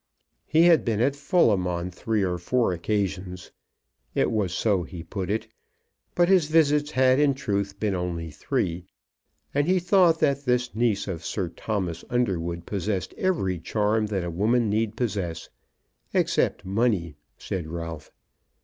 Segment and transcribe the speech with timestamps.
[0.47, 3.51] He had been at Fulham on three or four occasions,
[4.15, 5.45] it was so he put it,
[6.15, 8.85] but his visits had, in truth, been only three,
[9.53, 14.31] and he thought that this niece of Sir Thomas Underwood possessed every charm that a
[14.31, 15.49] woman need possess,
[16.15, 18.11] "except money," said Ralph.